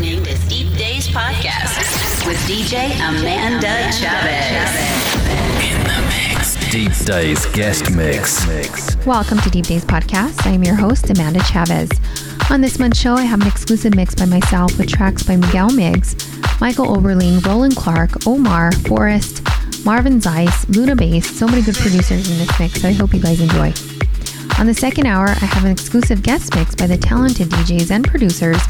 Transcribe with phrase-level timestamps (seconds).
[0.00, 4.72] listening to Deep Dayz Podcast with DJ Amanda Chavez.
[5.62, 6.54] In the mix.
[6.70, 8.96] Deep Dayz guest mix.
[9.04, 10.46] Welcome to Deep Dayz Podcast.
[10.46, 11.90] I am your host, Amanda Chavez.
[12.50, 15.68] On this month's show, I have an exclusive mix by myself with tracks by Miguel
[15.68, 16.16] Migs,
[16.62, 19.42] Michael Oberling, Roland Clark, Omar, Forrest,
[19.84, 23.20] Marvin Zeyss, Luna Bass, so many good producers in this mix, so I hope you
[23.20, 23.70] guys enjoy.
[24.60, 28.06] On the second hour, I have an exclusive guest mix by the talented DJs and
[28.06, 28.60] producers,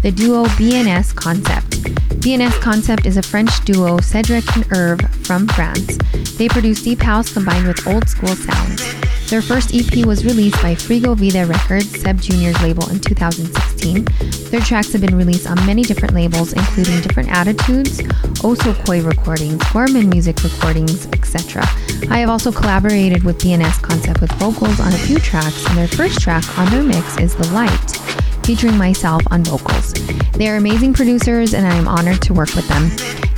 [0.00, 2.20] the duo B&S Concept.
[2.20, 5.98] B&S Concept is a French duo, Cedric and Herve from France.
[6.38, 9.09] They produce deep house combined with old school sounds.
[9.30, 14.04] Their first EP was released by Frigo Vide Records, Sebb Junior's label, in 2016.
[14.50, 17.98] Their tracks have been released on many different labels, including Different Attitudes,
[18.42, 21.62] Oso Koi Recordings, Gourmand Music Recordings, etc.
[22.10, 25.86] I have also collaborated with B&S Concept with vocals on a few tracks, and their
[25.86, 28.00] first track on their mix is The Light,
[28.50, 29.92] featuring myself on vocals.
[30.32, 32.90] They are amazing producers, and I am honored to work with them.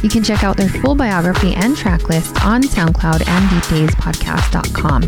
[0.02, 5.02] You can check out their full biography and track list on SoundCloud and DeepDayzPodcast.com.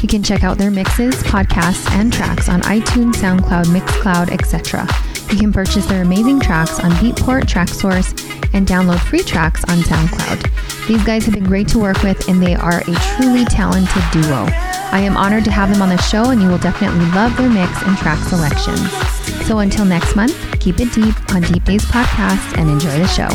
[0.00, 4.86] You can check out their mixes, podcasts, and tracks on iTunes, SoundCloud, Mixcloud, etc.
[5.32, 8.14] You can purchase their amazing tracks on Beatport, Traxsource,
[8.54, 10.77] and download free tracks on SoundCloud.
[10.88, 14.46] These guys have been great to work with, and they are a truly talented duo.
[14.90, 17.50] I am honored to have them on the show, and you will definitely love their
[17.50, 18.90] mix and track selections.
[19.46, 23.28] So until next month, keep it deep on Deep Dayz Podcast and enjoy the show.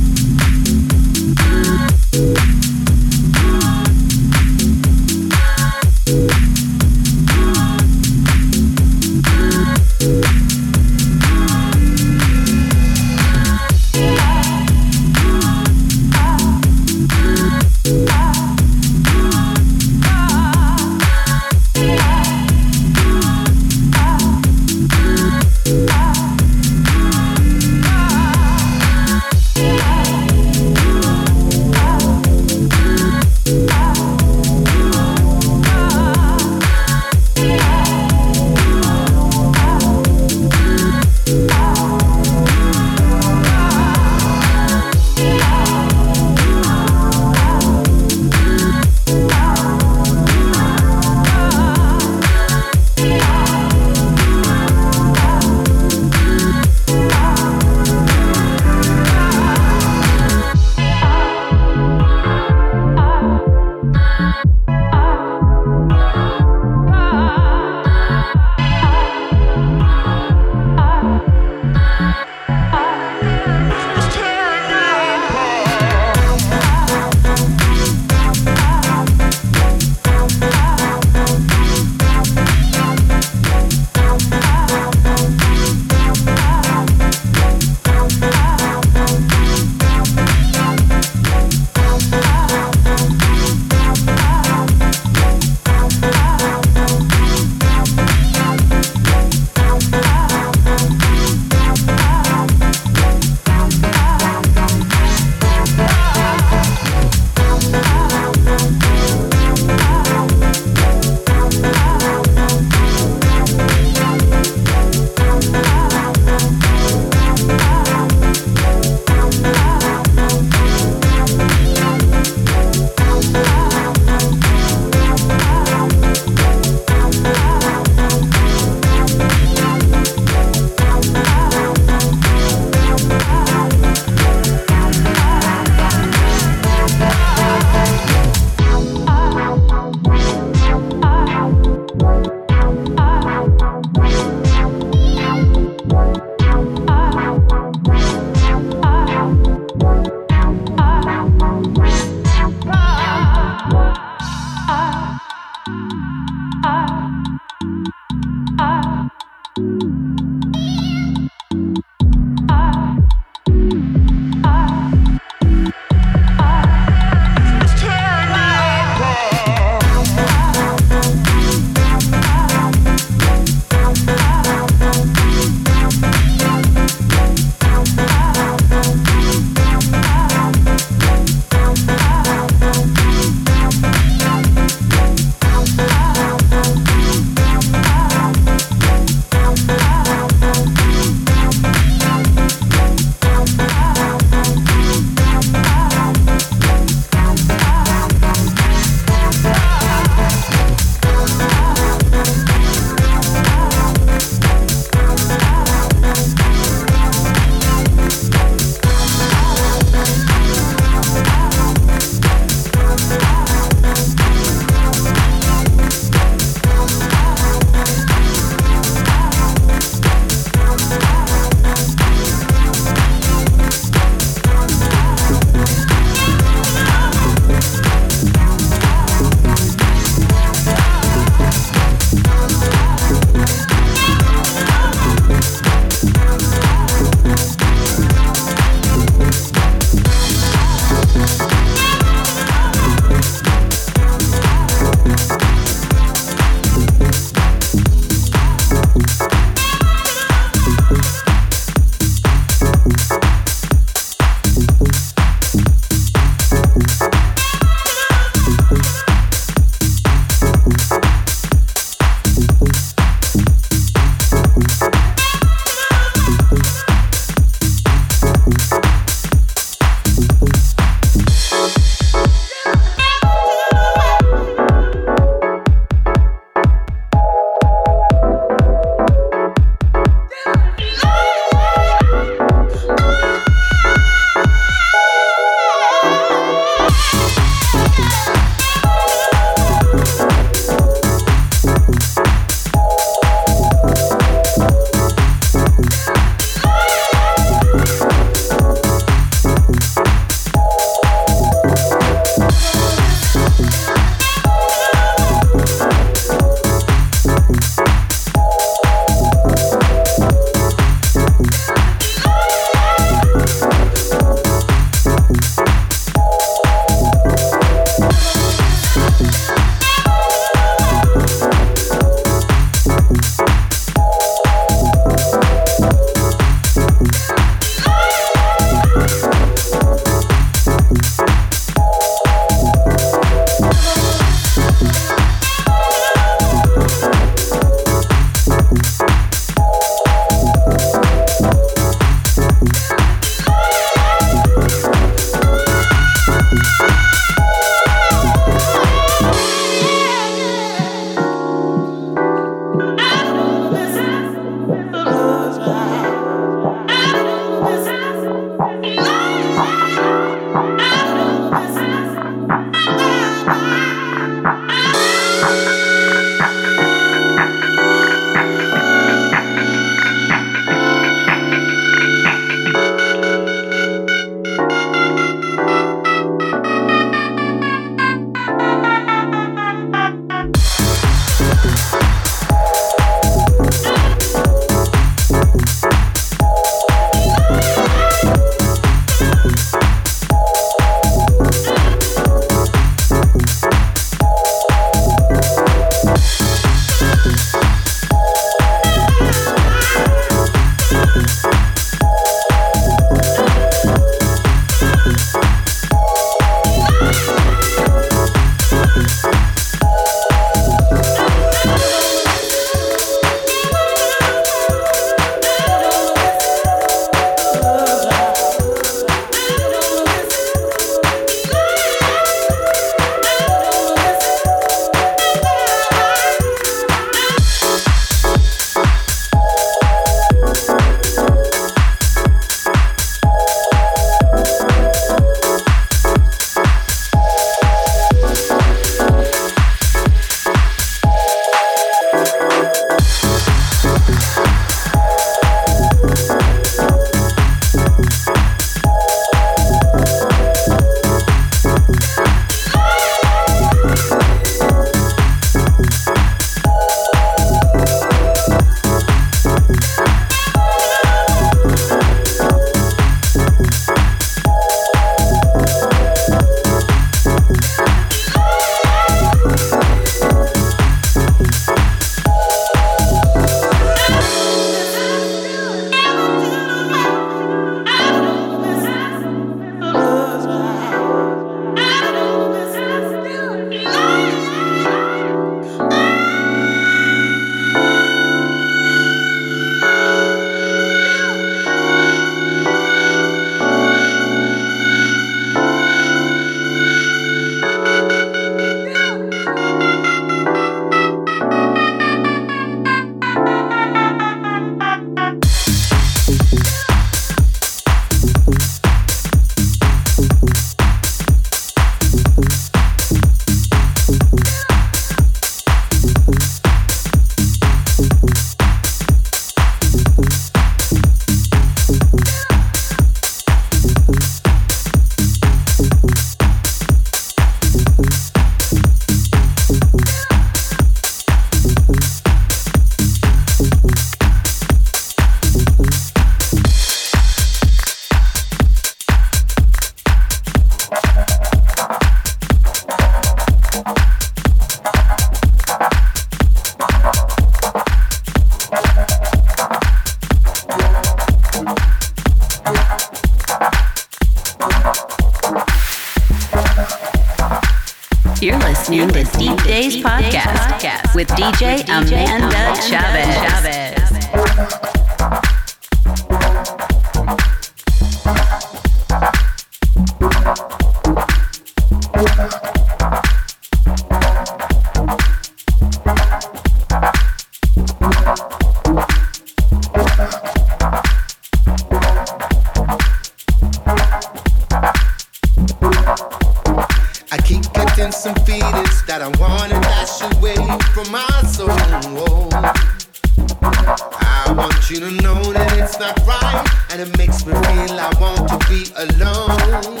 [596.00, 600.00] not right, and it makes me feel I want to be alone.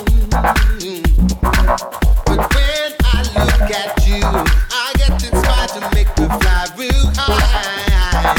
[2.24, 8.34] But when I look at you, I get inspired to make me fly real high.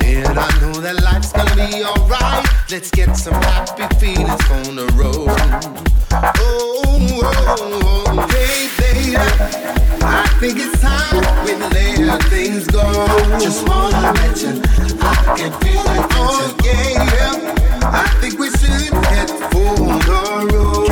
[0.00, 2.44] Then I know that life's gonna be alright.
[2.68, 5.28] Let's get some happy feelings on the road.
[6.10, 6.82] Oh,
[7.22, 8.26] oh, oh.
[8.26, 9.77] hey baby.
[10.10, 11.52] I think it's time we
[12.06, 12.82] let things go.
[13.38, 14.12] Just wanna
[15.00, 16.06] I can feel it.
[16.16, 17.34] Oh yeah.
[17.82, 20.90] I think we should head for the road.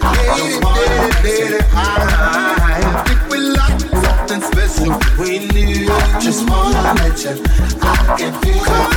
[0.00, 0.24] I
[0.64, 1.04] wanna
[1.74, 3.38] I think we
[4.02, 5.86] something special we.
[6.20, 6.94] Just wanna
[7.82, 8.87] I can feel it.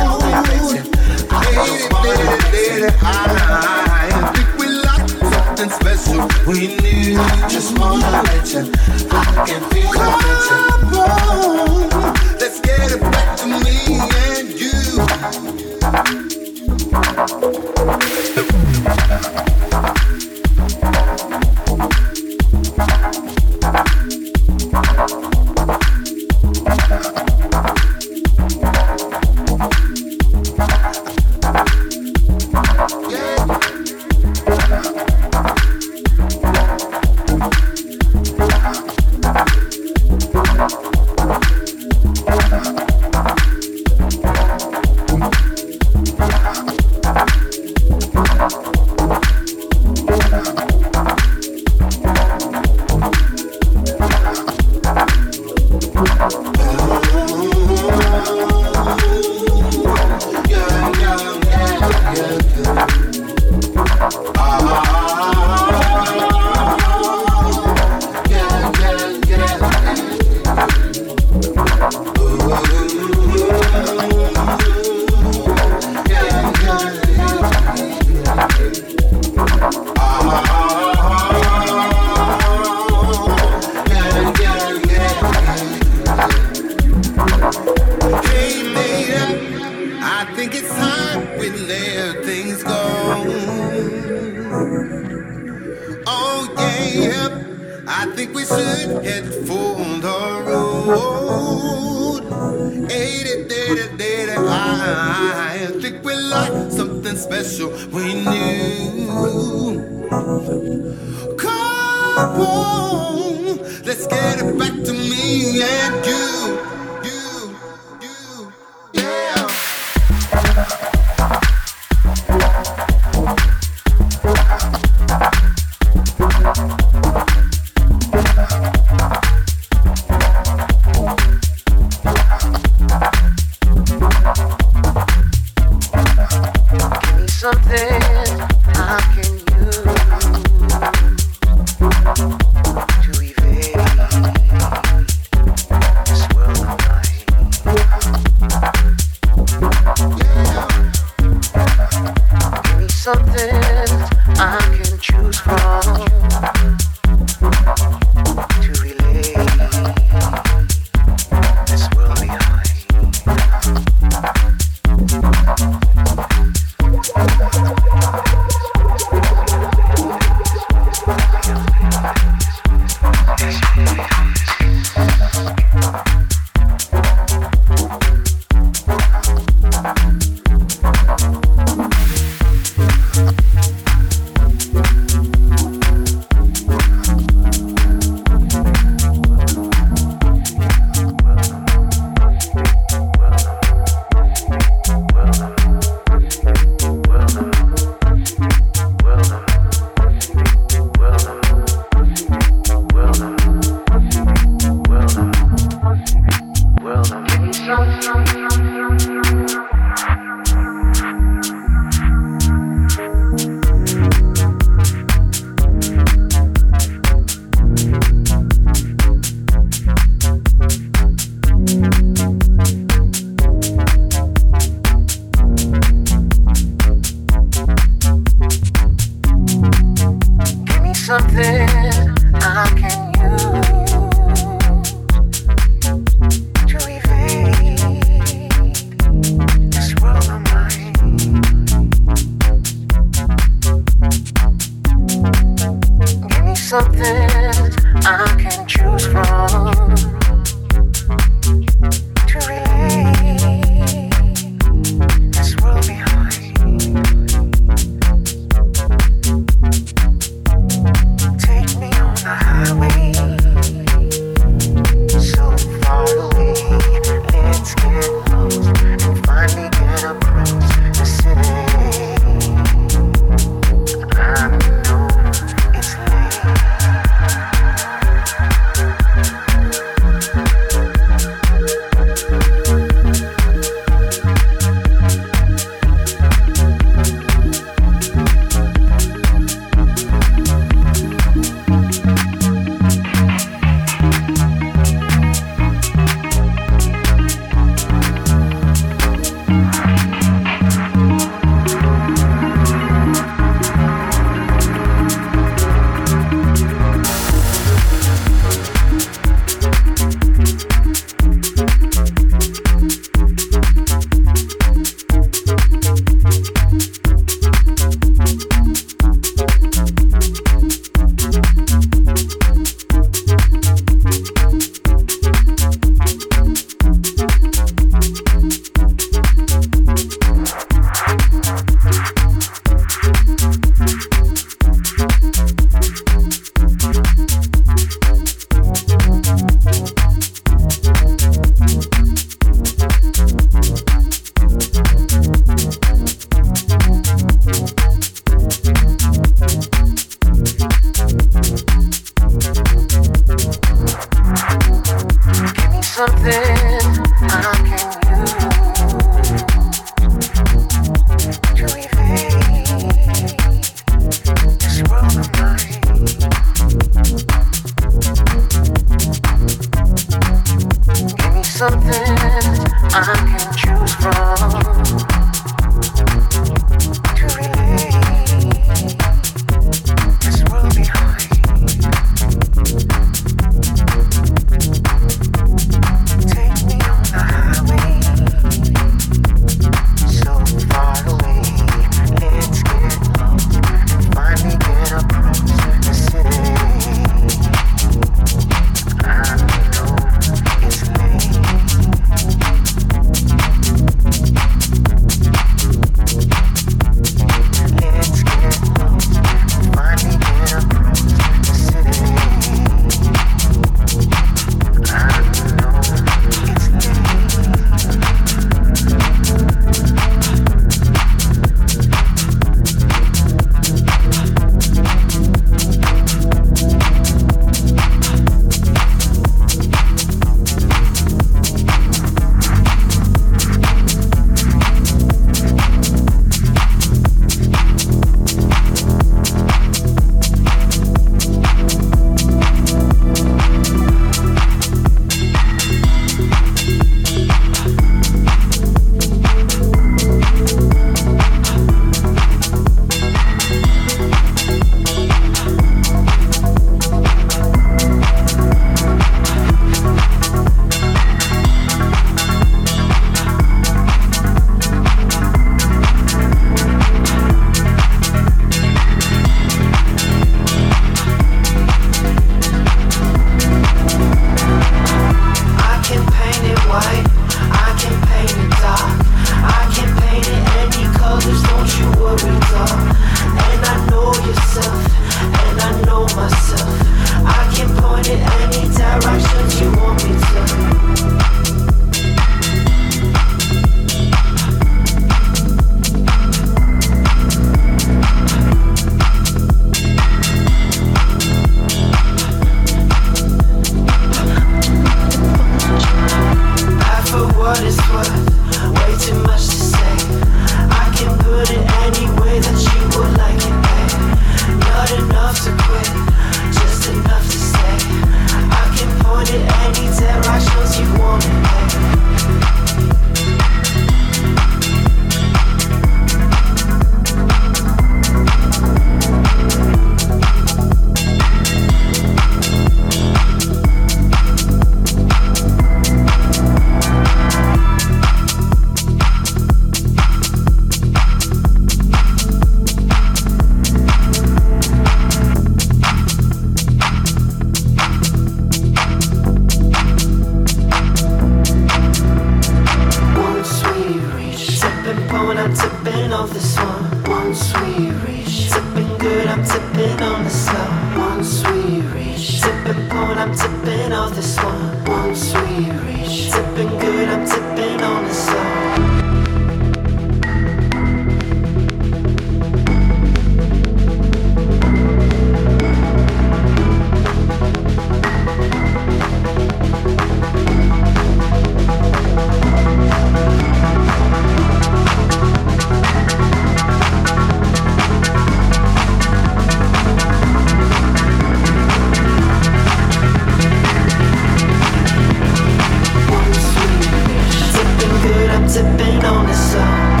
[599.41, 600.00] myself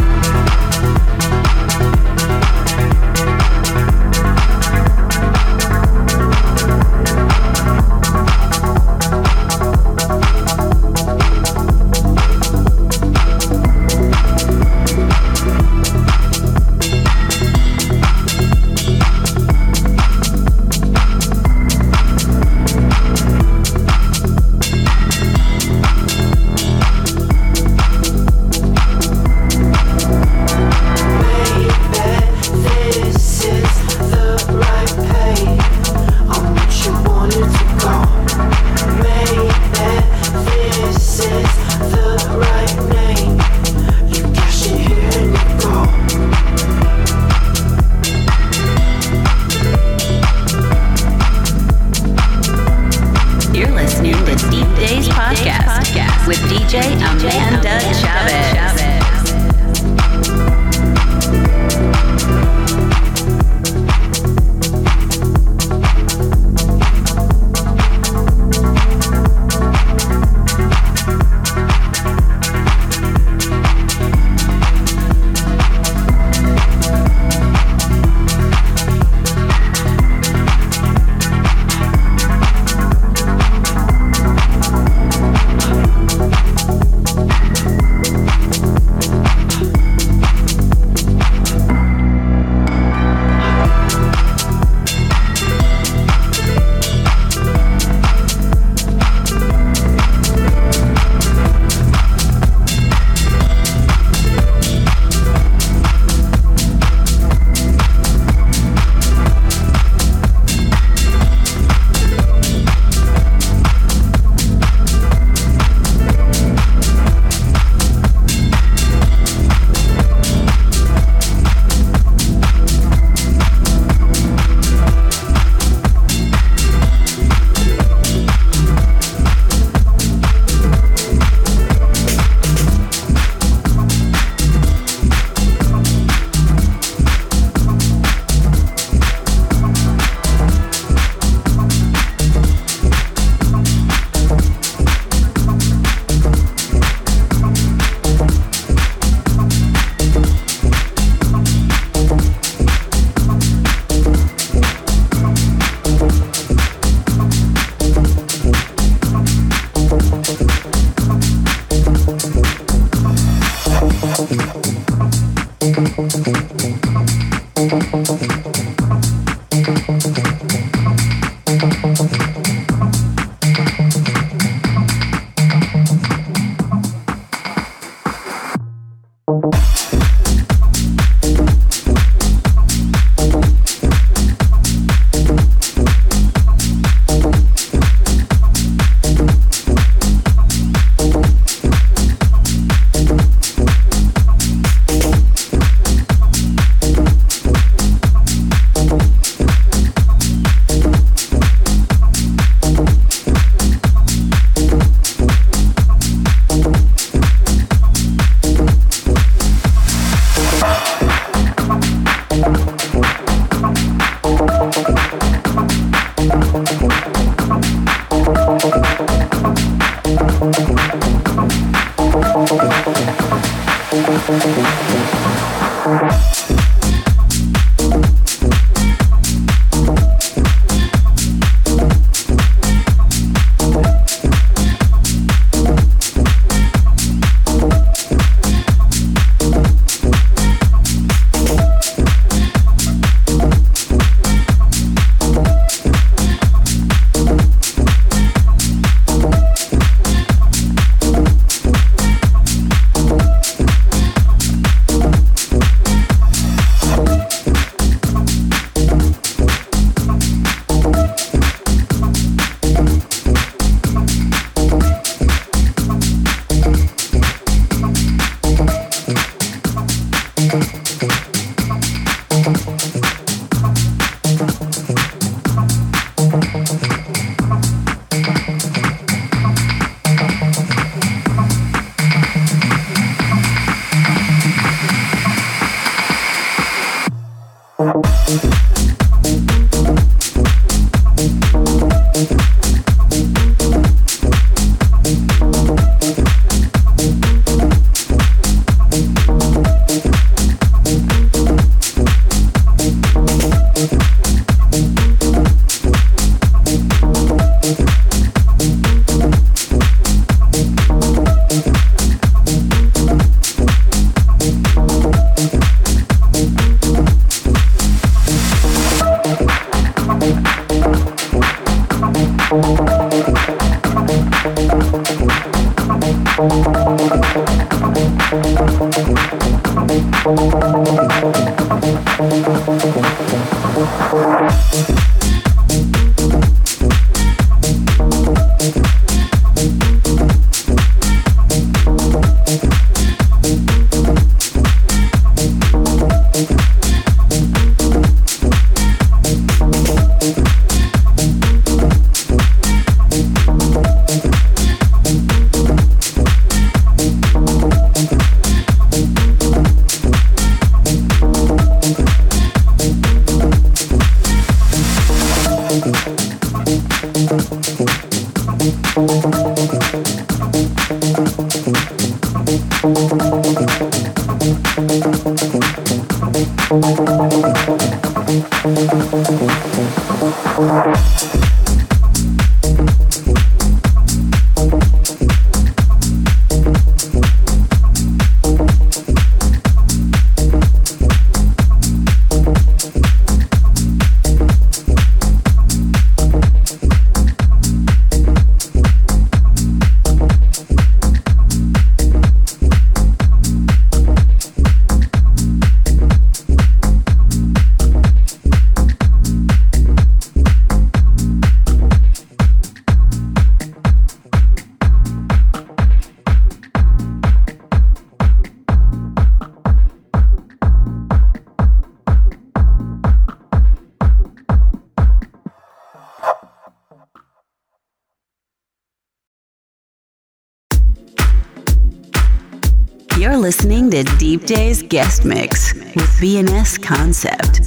[434.91, 437.61] Guest Mix with B&S Concept.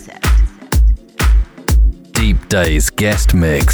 [2.12, 3.73] Deep Dayz Guest Mix.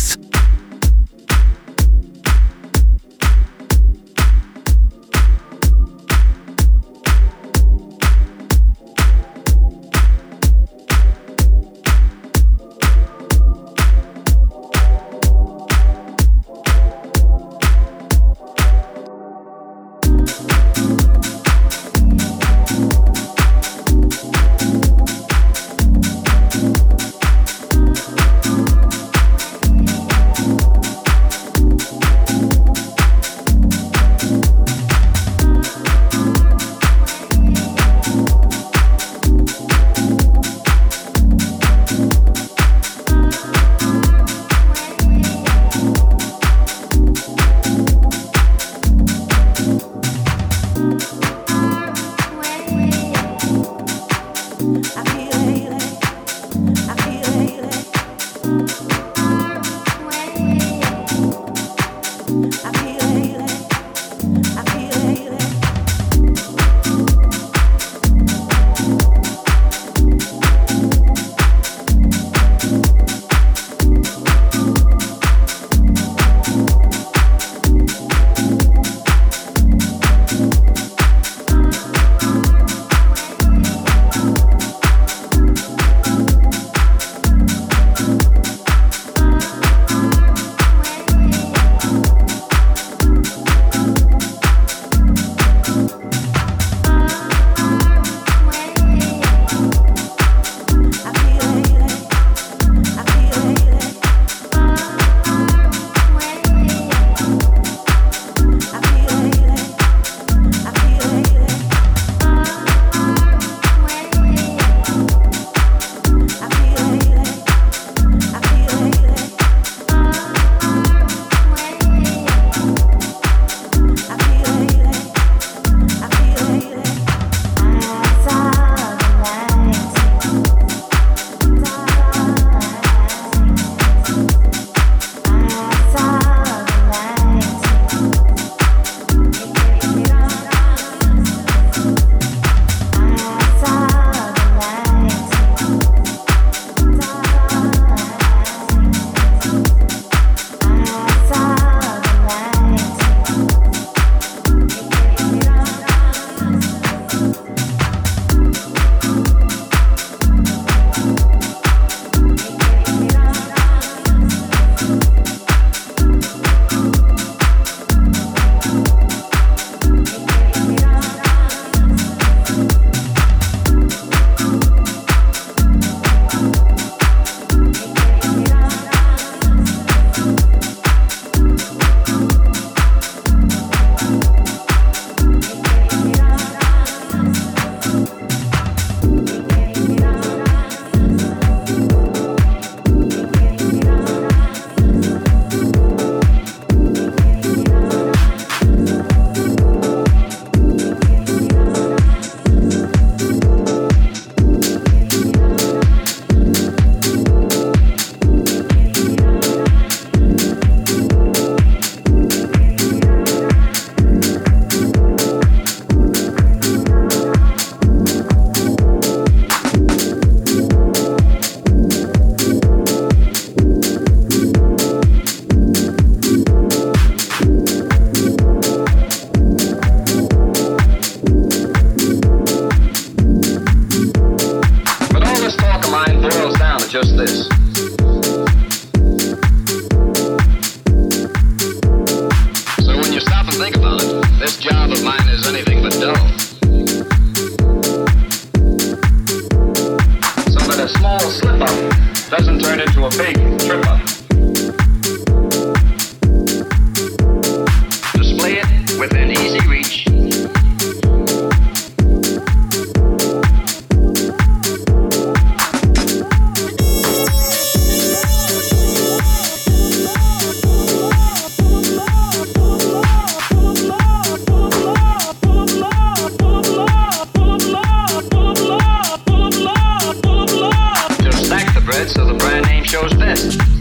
[282.90, 283.79] shows this.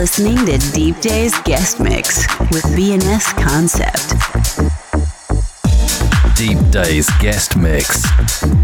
[0.00, 4.08] Listening to Deep Dayz Guest Mix with B&S Concept.
[6.34, 8.59] Deep Dayz Guest Mix.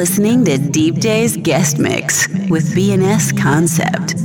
[0.00, 4.16] Listening to Deep Dayz guest mix with B&S Concept.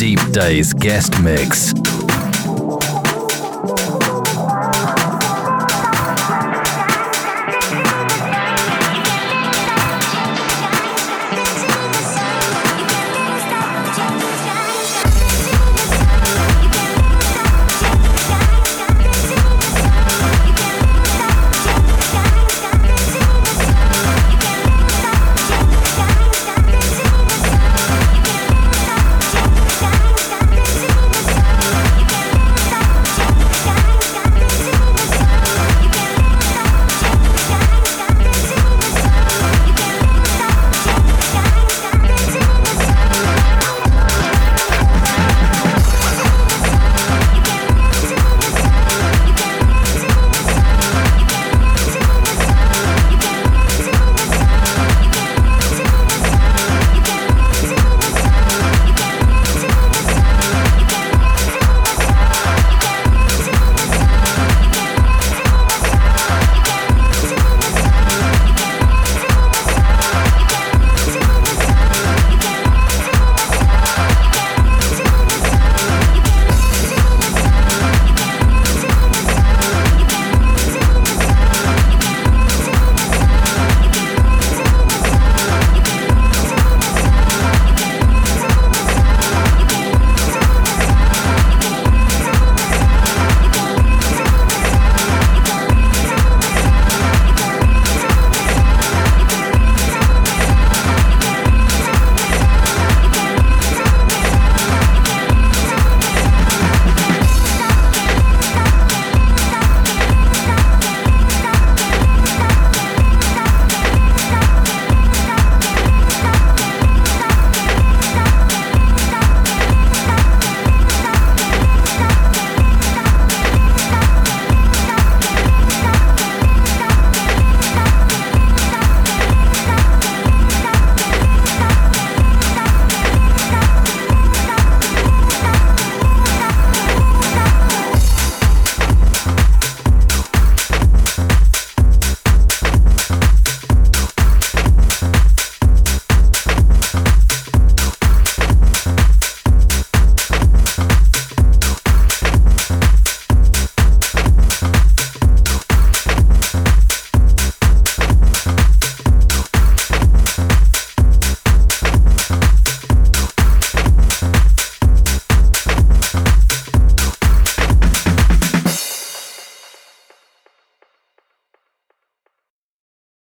[0.00, 1.81] Deep Dayz Guest Mix.